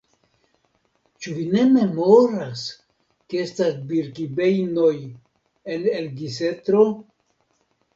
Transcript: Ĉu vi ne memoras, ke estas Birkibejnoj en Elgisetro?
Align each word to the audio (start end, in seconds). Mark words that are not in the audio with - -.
Ĉu 1.25 1.33
vi 1.39 1.45
ne 1.51 1.65
memoras, 1.75 2.65
ke 3.29 3.45
estas 3.45 3.79
Birkibejnoj 3.95 4.93
en 5.75 5.91
Elgisetro? 6.03 6.93